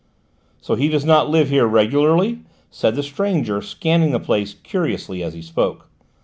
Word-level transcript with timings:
"So 0.61 0.73
he 0.73 0.89
does 0.89 1.05
not 1.05 1.29
live 1.29 1.49
here 1.49 1.67
regularly?" 1.67 2.39
said 2.71 2.95
the 2.95 3.03
stranger, 3.03 3.61
scanning 3.61 4.13
the 4.13 4.19
place 4.19 4.55
curiously 4.63 5.21
as 5.21 5.35
he 5.35 5.43
spoke. 5.43 5.89